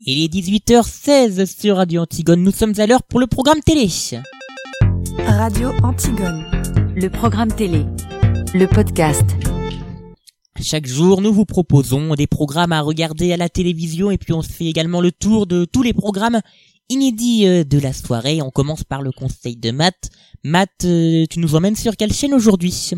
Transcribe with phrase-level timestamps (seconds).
[0.00, 2.40] Il est 18h16 sur Radio Antigone.
[2.40, 3.88] Nous sommes à l'heure pour le programme télé.
[5.26, 6.44] Radio Antigone.
[6.94, 7.84] Le programme télé.
[8.54, 9.24] Le podcast.
[10.62, 14.42] Chaque jour, nous vous proposons des programmes à regarder à la télévision et puis on
[14.42, 16.42] se fait également le tour de tous les programmes
[16.88, 18.40] inédits euh, de la soirée.
[18.40, 20.10] On commence par le conseil de Matt.
[20.44, 22.92] Matt, euh, tu nous emmènes sur quelle chaîne aujourd'hui?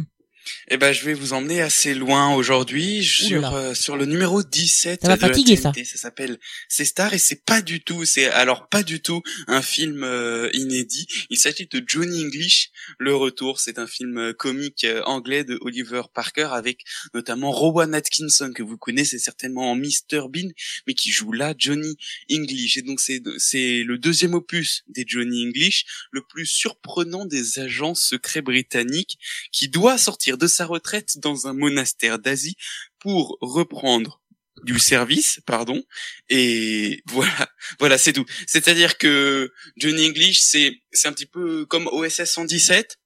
[0.72, 5.00] Eh ben, je vais vous emmener assez loin aujourd'hui sur euh, sur le numéro 17
[5.00, 5.72] Ça de la fatiguer, ça.
[5.72, 5.84] TNT.
[5.84, 9.62] Ça s'appelle C'est Star et c'est pas du tout, c'est alors pas du tout un
[9.62, 11.08] film euh, inédit.
[11.28, 13.58] Il s'agit de Johnny English, Le Retour.
[13.58, 16.84] C'est un film euh, comique euh, anglais de Oliver Parker avec
[17.14, 20.50] notamment Rowan Atkinson que vous connaissez certainement en Mr Bean,
[20.86, 21.96] mais qui joue là Johnny
[22.30, 22.76] English.
[22.76, 27.96] Et donc c'est c'est le deuxième opus des Johnny English, le plus surprenant des agents
[27.96, 29.18] secrets britanniques
[29.50, 32.56] qui doit sortir de sa retraite dans un monastère d'Asie
[32.98, 34.20] pour reprendre
[34.62, 35.82] du service, pardon,
[36.28, 38.26] et voilà, voilà, c'est tout.
[38.46, 42.98] C'est-à-dire que Johnny English, c'est c'est un petit peu comme OSS 117,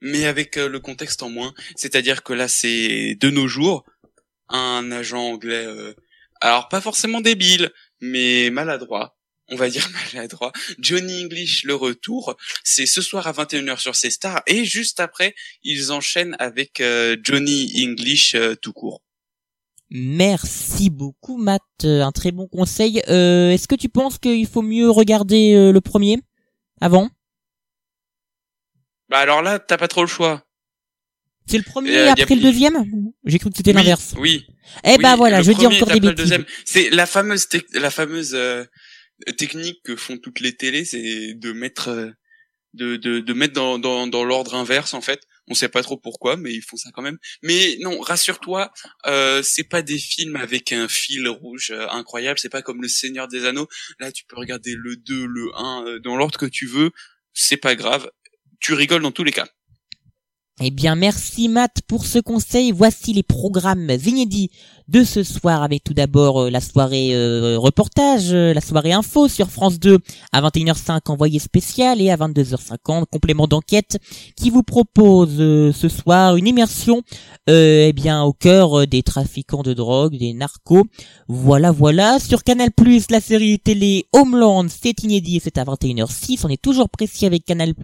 [0.00, 1.54] mais avec euh, le contexte en moins.
[1.76, 3.84] C'est-à-dire que là, c'est de nos jours
[4.48, 5.94] un agent anglais, euh,
[6.40, 9.16] alors pas forcément débile, mais maladroit.
[9.52, 10.50] On va dire maladroit.
[10.78, 15.34] Johnny English, le retour, c'est ce soir à 21h sur C Stars et juste après,
[15.62, 19.02] ils enchaînent avec euh, Johnny English euh, tout court.
[19.90, 23.02] Merci beaucoup Matt, Euh, un très bon conseil.
[23.08, 26.18] Euh, Est-ce que tu penses qu'il faut mieux regarder euh, le premier
[26.80, 27.10] avant?
[29.08, 30.46] Bah alors là, t'as pas trop le choix.
[31.46, 32.84] C'est le premier Euh, a- après le deuxième?
[33.26, 34.14] J'ai cru que c'était Oui, l'inverse.
[34.16, 34.46] Oui.
[34.84, 36.14] Eh ben oui, voilà, je dis encore des le bêtises.
[36.14, 36.44] deuxième.
[36.64, 38.64] C'est la fameuse la fameuse euh,
[39.36, 42.10] technique que font toutes les télés, c'est de mettre euh,
[42.74, 45.22] de, de, mettre dans, dans, dans l'ordre inverse en fait.
[45.48, 47.18] On sait pas trop pourquoi, mais ils font ça quand même.
[47.42, 48.72] Mais non, rassure-toi,
[49.06, 52.38] euh, c'est pas des films avec un fil rouge euh, incroyable.
[52.38, 53.68] C'est pas comme Le Seigneur des Anneaux.
[53.98, 56.92] Là, tu peux regarder le 2, le 1 euh, dans l'ordre que tu veux.
[57.34, 58.10] C'est pas grave.
[58.60, 59.48] Tu rigoles dans tous les cas.
[60.60, 62.72] Eh bien, merci Matt pour ce conseil.
[62.72, 64.50] Voici les programmes inédits
[64.92, 69.26] de ce soir avec tout d'abord euh, la soirée euh, reportage, euh, la soirée info
[69.26, 69.98] sur France 2
[70.32, 73.98] à 21h05 envoyé spécial et à 22h50 complément d'enquête
[74.36, 77.02] qui vous propose ce soir une immersion
[77.46, 80.84] eh bien au cœur des trafiquants de drogue, des narcos.
[81.26, 82.18] Voilà, voilà.
[82.18, 82.70] Sur Canal+,
[83.10, 86.40] la série télé Homeland, c'est inédit c'est à 21h06.
[86.44, 87.74] On est toujours précis avec Canal+.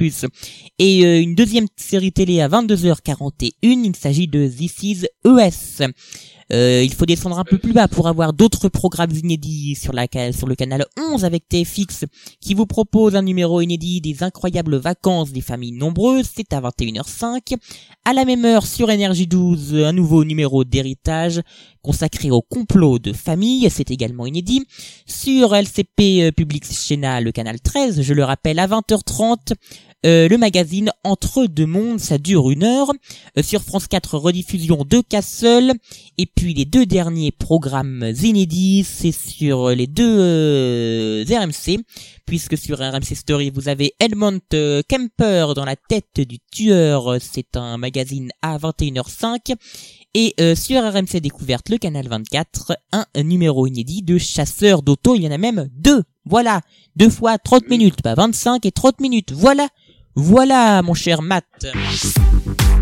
[0.78, 3.50] Et une deuxième série télé à 22h41.
[3.62, 5.86] Il s'agit de This is ES.
[6.52, 10.06] Euh, il faut descendre un peu plus bas pour avoir d'autres programmes inédits sur, la,
[10.32, 12.06] sur le canal 11 avec TFX
[12.40, 16.28] qui vous propose un numéro inédit des incroyables vacances des familles nombreuses.
[16.34, 17.56] C'est à 21h05.
[18.04, 21.42] À la même heure sur Énergie 12, un nouveau numéro d'héritage
[21.82, 23.68] consacré au complot de famille.
[23.70, 24.66] C'est également inédit.
[25.06, 29.54] Sur LCP euh, Public Sénat, le canal 13, je le rappelle, à 20h30, euh,
[30.04, 32.90] le magazine Entre deux mondes, ça dure une heure.
[33.36, 35.72] Euh, sur France 4, rediffusion de Castle.
[36.18, 41.80] Et puis les deux derniers programmes inédits, c'est sur les deux euh, RMC.
[42.26, 47.16] Puisque sur RMC Story, vous avez Edmond euh, Kemper dans la tête du tueur.
[47.20, 49.54] C'est un magazine à 21h05.
[50.14, 55.14] Et euh, sur RMC Découverte, le canal 24, un numéro inédit de chasseurs d'auto.
[55.14, 56.02] Il y en a même deux.
[56.24, 56.60] Voilà.
[56.96, 58.02] Deux fois 30 minutes.
[58.02, 59.32] Pas 25 et 30 minutes.
[59.32, 59.68] Voilà.
[60.20, 61.44] Voilà, mon cher Matt.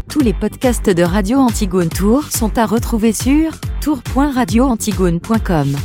[0.08, 3.52] Tous les podcasts de Radio Antigone Tour sont à retrouver sur
[3.82, 5.76] tour.radioantigone.com.